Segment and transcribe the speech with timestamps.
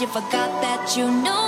[0.00, 1.43] You forgot that you know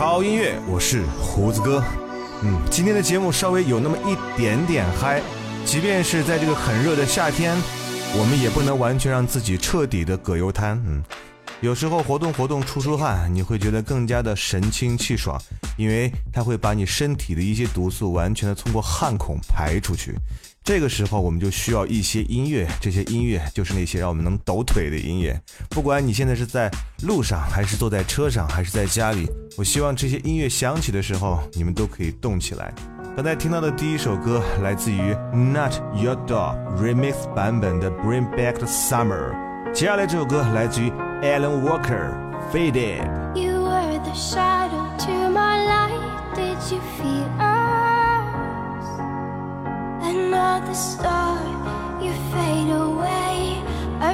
[0.00, 1.84] 好音乐，我是胡子哥。
[2.42, 5.20] 嗯，今天的节目稍微有那么一点点嗨，
[5.66, 7.54] 即便是在这个很热的夏天，
[8.18, 10.82] 我们也不能完全让自己彻底的葛优瘫。
[10.86, 11.04] 嗯，
[11.60, 15.38] 有时候活动活动出出汗，你会觉得更加的神清气爽，
[15.76, 20.14] 因为它会把你身体的一些毒素完全的通过汗孔排出去。
[20.62, 22.68] 这个时候，我们就需要一些音乐。
[22.80, 25.40] 这些音乐就是那些让我们能抖腿的音乐。
[25.70, 26.70] 不管你现在是在
[27.02, 29.26] 路上，还是坐在车上，还是在家里，
[29.56, 32.72] 我希望这些音乐响起的时候，你们都可以动起来。
[33.16, 39.32] 刚才听到的第一首歌来自于 Not Your Dog Remix 版本的《Bring Back the Summer》。
[39.72, 40.90] 接下来这首歌来自于
[41.22, 42.12] Alan Walker
[42.52, 43.02] 《Faded》。
[43.34, 44.59] You Are The Shy
[50.40, 51.36] not the star,
[52.04, 53.62] you fade away.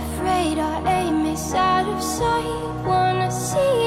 [0.00, 2.62] Afraid our aim is out of sight.
[2.88, 3.85] Wanna see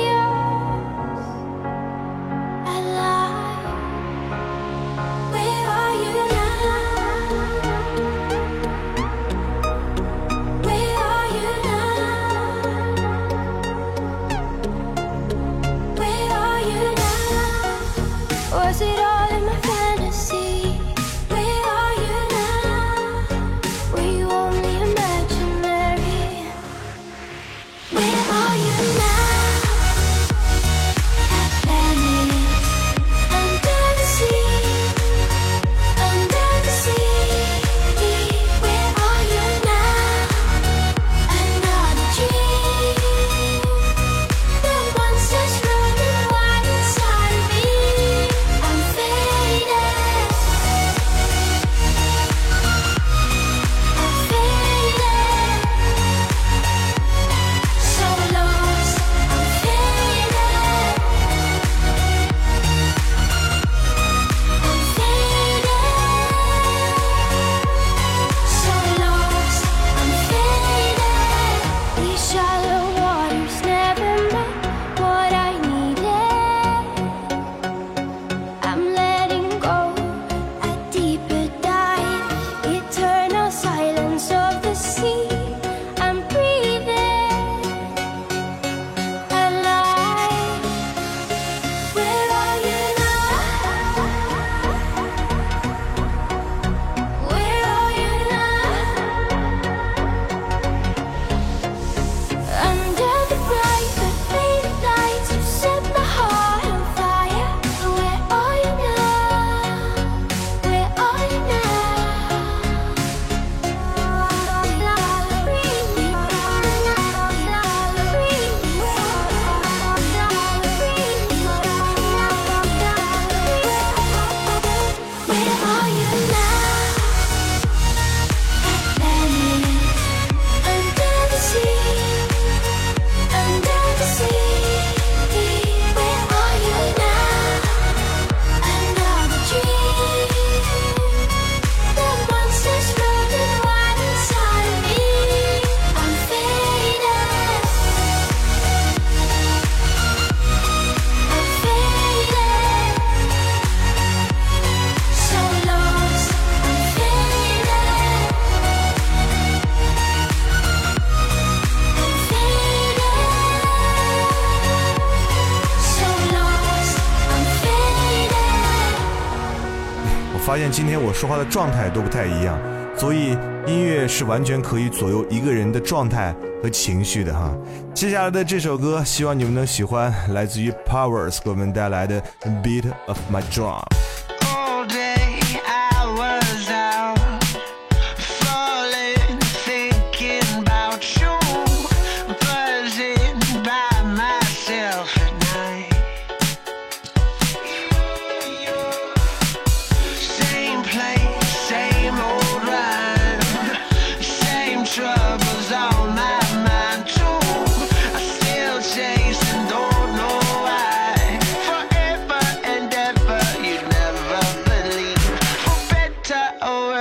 [170.60, 172.60] 现今天我说话的状态都不太一样
[172.94, 173.30] 所以
[173.66, 177.56] 音乐是完全可以左右一个人的状态和情绪的哈。
[177.94, 182.22] 接下来的这首歌希望你们能喜欢来自于 powers 给我们带来的
[182.62, 183.99] beat of my drum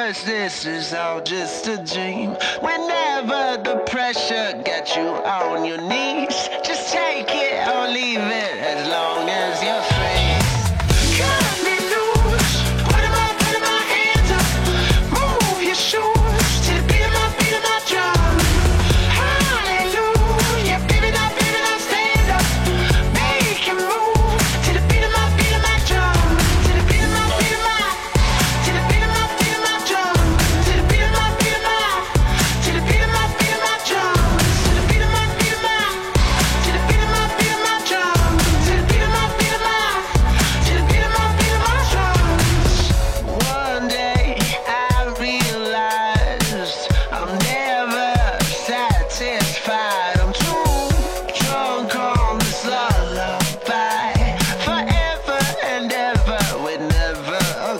[0.08, 2.30] this is all just a dream.
[2.60, 8.88] Whenever the pressure got you on your knees, just take it or leave it as
[8.88, 9.97] long as you're.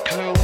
[0.05, 0.38] curl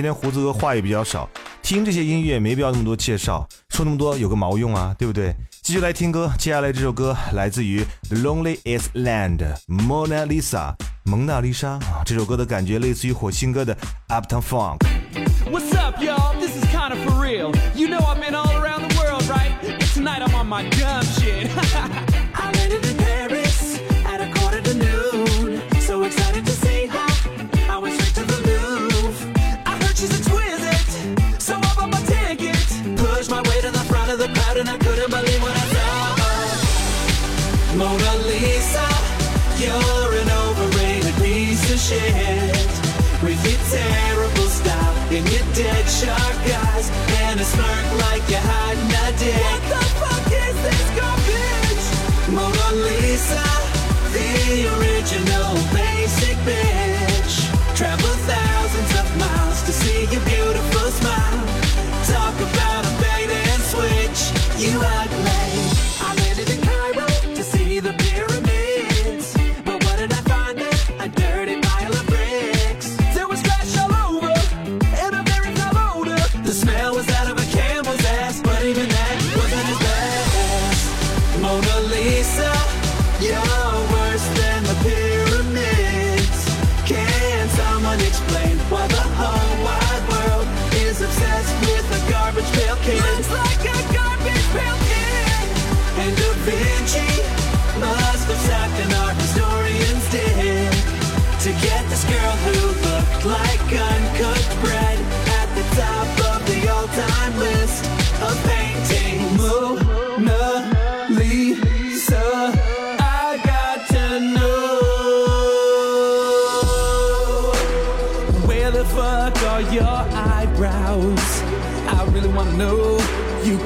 [0.00, 1.28] 今天胡子哥话也比较少，
[1.62, 5.36] 听这些音乐没必要那么多介绍，说那么多有个毛用啊，对不对？
[5.60, 7.84] 继续来听歌，接下来这首歌来自于
[8.22, 9.36] 《Lonely Is Land》
[9.68, 10.72] ，Mona Lisa，
[11.04, 13.76] 蒙娜丽莎，这首歌的感觉类似于火星哥的
[14.08, 14.78] Uptown Funk。
[15.50, 16.32] What's up, y'all?
[16.40, 17.52] This is kind of for real.
[17.74, 19.52] You know I've been all around the world, right?
[19.92, 20.64] Tonight I'm on my
[46.00, 46.90] Sharp eyes
[47.20, 49.36] and a smirk like you had a dick.
[49.36, 51.86] What the fuck is this garbage?
[52.32, 53.44] Mona Lisa,
[54.10, 55.54] the original.
[55.74, 55.89] Baby.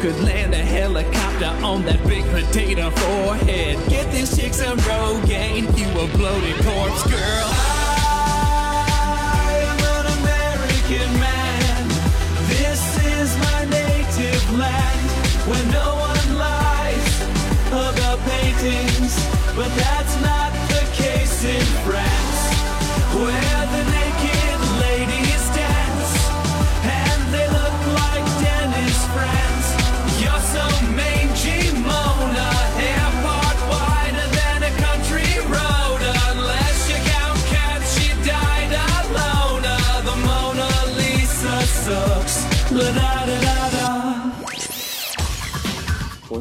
[0.05, 3.79] Could land a helicopter on that big potato forehead.
[3.89, 7.74] Get this chick some Rogaine, you a bloated corpse, girl.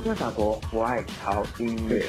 [0.05, 2.05] 我在法国，我爱潮音乐。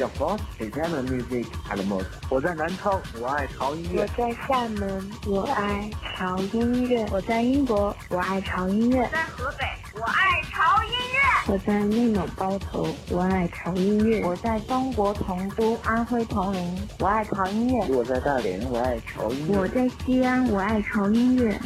[0.59, 2.05] Que j'aime la musique à la mode。
[2.29, 4.03] 我在南昌，我爱潮音乐。
[4.03, 11.53] 我在厦门，我爱潮音乐；我在英国，我爱潮音乐；我在河北，我爱潮音乐。
[11.53, 19.57] 我在内蒙包头，我爱潮音乐；我在中国同都安徽铜陵，我爱潮音乐；我在大连，我爱潮音乐。
[19.57, 21.57] 我在西安，我爱潮音乐。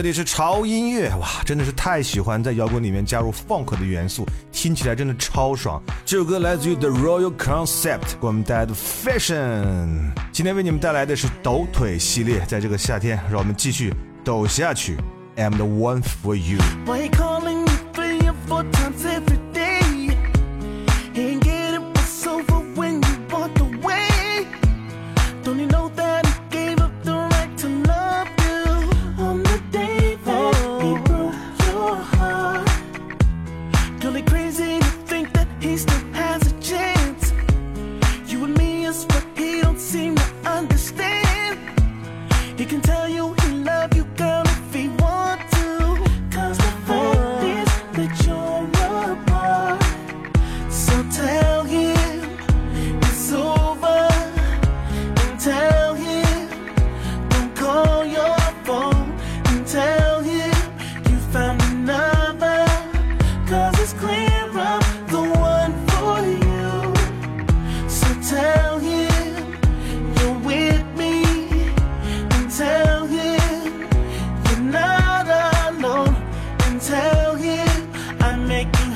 [0.00, 5.78] 这里是潮音乐哇真的是太喜欢在摇滚里面加入 funk 的元素听起来真的超爽。
[6.06, 13.92] 这首歌来自于 the royal concept 给我们带来的 fashion 今天为你们带来的是抖腿系列在这个夏天让我们继续
[14.24, 14.96] 抖下去。
[15.36, 16.56] I'm the one for you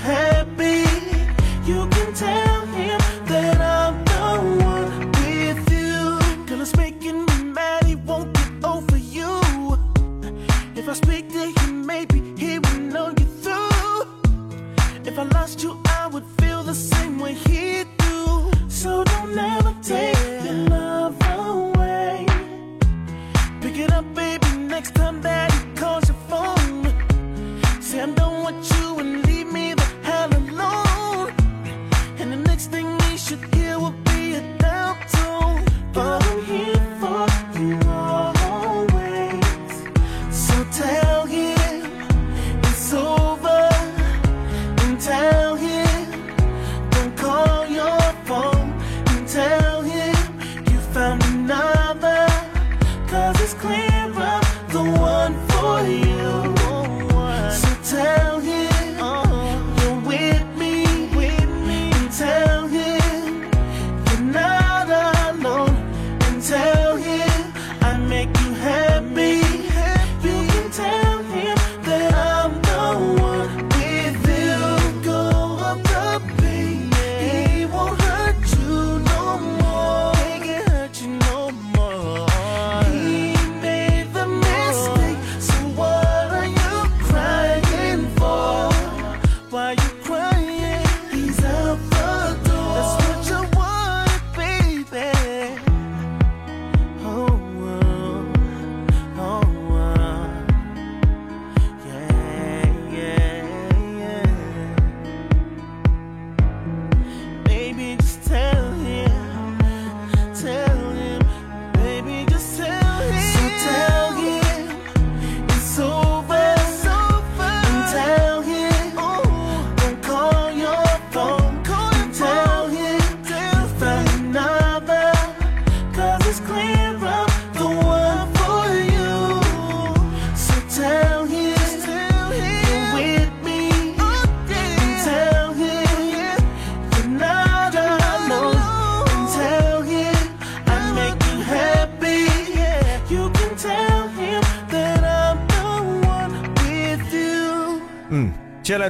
[0.04, 0.33] hand.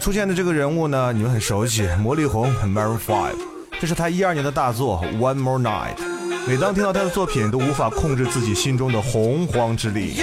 [0.05, 3.33] 出现的这个人物呢你们很熟悉魔力红 maroon five
[3.81, 5.97] 这是他一二年的大作 one more night
[6.47, 10.17] 每当听到他的作品都无法控制自己心中的洪荒之力。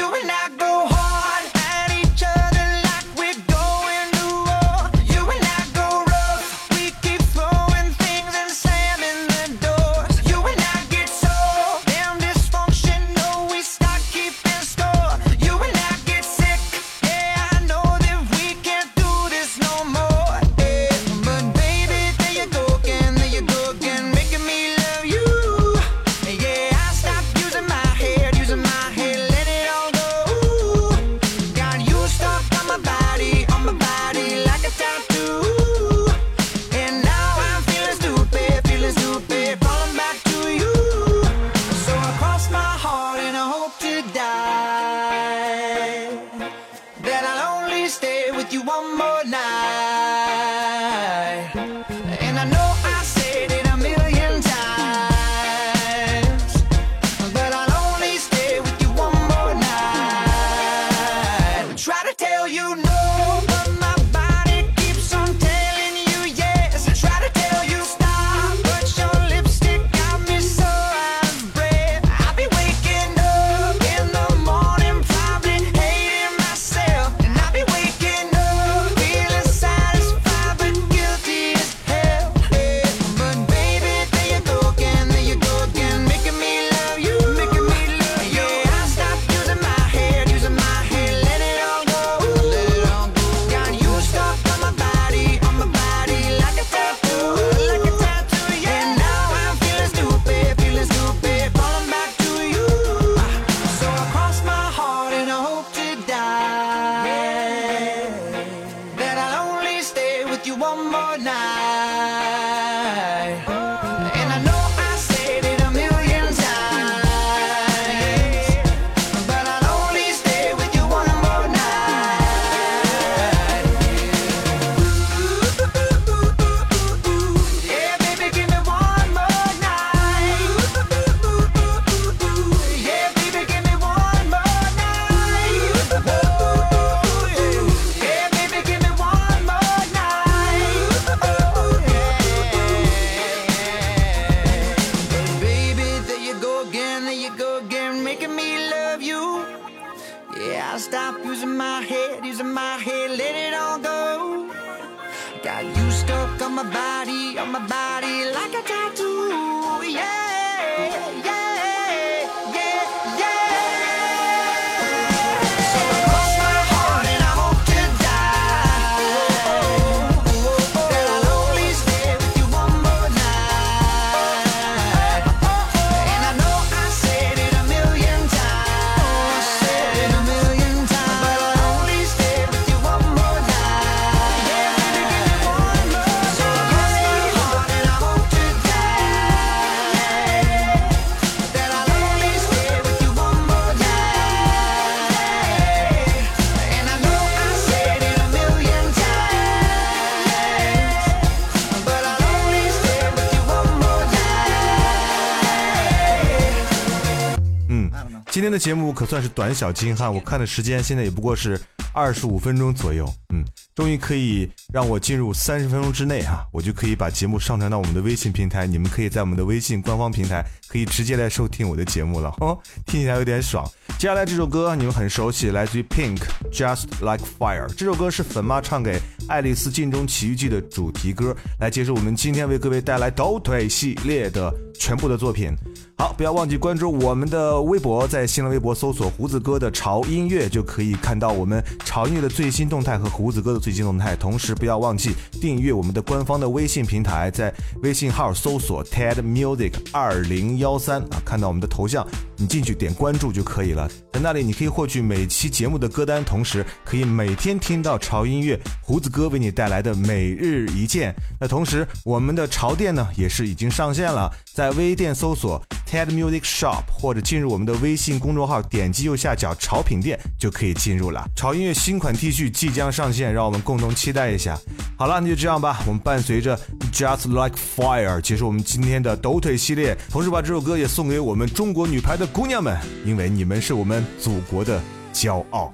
[208.42, 211.62] 今天的节目可算是短小精悍，我看的时间现在也不过是
[211.94, 213.06] 二十五分钟左右。
[213.32, 223.64] 嗯，终于可以让我进入三十分钟之内哈、我就可以把节目上传到我们的微信平台，你们可以在我们的微信官方平台可以直接来收听我的节目了，哦，听起来有点爽。
[224.00, 226.18] 接下来这首歌你们很熟悉，来自于 Pink
[226.52, 227.68] Just Like Fire。
[227.76, 235.56] 这首歌是粉妈唱给《爱丽丝镜中奇遇记》的主题歌，来结束我们今天为各位带来抖腿系列的全部的作品。
[236.02, 244.16] 好，不要忘记关注我们的微博，在新浪微博搜索“胡子哥的潮音乐”，就可以看到我们潮音乐的最新动态和胡子哥的最新动态。
[244.16, 252.04] 同时，不要忘记订阅我们的官方的微信平台，在微信号搜索 TED Music 二零幺三啊，看到我们的头像，
[252.42, 253.88] 你进去点关注就可以了。
[254.14, 261.14] 在那里，你可以获取每期节目的歌单，同时可以每天听到潮音乐胡子哥为你带来的每日一见。
[261.40, 271.24] 那同时，我们的潮店呢也是已经上线了，在微店搜索 TED Music Shop 或者进入我们的微信公众号，点击右下角潮品店就可以进入了。
[271.36, 274.58] 潮音乐新款 T 恤即将上线，让我们共同期待一下。
[274.98, 276.60] 好了，那就这样吧，我们伴随着
[276.92, 284.80] Just Like Fire 结束我们今天的抖腿系列，同时把这首歌也送给我们中国女排的姑娘们，因为你们是我们祖国的
[285.14, 285.74] 骄傲。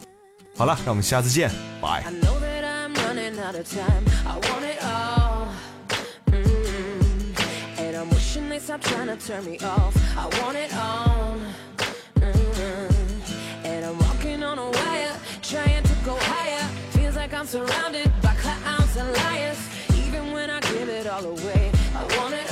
[0.56, 2.04] 好了，让我们下次见，拜。
[2.04, 4.04] I know that I'm running out of time.
[4.26, 5.50] I want it all.
[7.78, 9.96] And I'm wishing they stop trying to turn me off.
[10.18, 11.38] I want it all.
[12.16, 12.26] Mm.
[13.64, 16.68] And I'm walking on a wire, trying to go higher.
[16.94, 19.60] Feels like I'm surrounded by clowns and liars.
[20.08, 22.47] Even when I give it all away, I want it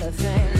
[0.00, 0.59] not a thing.